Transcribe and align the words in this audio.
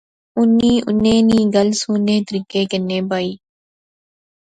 اُنی 0.37 0.71
انیں 0.87 1.21
نی 1.27 1.39
گل 1.55 1.69
سوہنے 1.81 2.15
طریقے 2.27 2.61
کنے 2.71 2.99
بائی 3.09 3.31